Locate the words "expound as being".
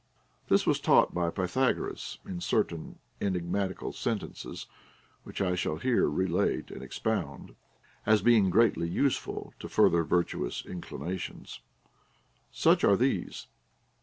6.81-8.49